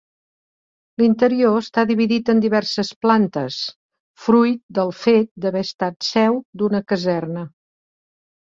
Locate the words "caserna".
6.95-7.47